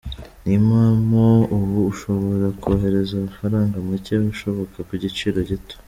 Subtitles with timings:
[0.43, 1.25] Ni impamo!
[1.57, 5.75] Ubu ushobora kohereza amafaranga make ashoboka ku giciro gito.